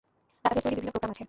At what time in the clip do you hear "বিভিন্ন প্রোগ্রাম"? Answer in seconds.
0.79-1.11